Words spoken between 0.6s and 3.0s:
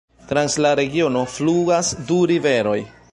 la regiono fluas du riveroj.